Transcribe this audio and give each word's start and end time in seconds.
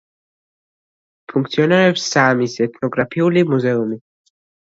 ფუნქციონირებს 1.33 2.07
საამის 2.15 2.57
ეთნოგრაფიული 2.67 3.47
მუზეუმი. 3.51 4.01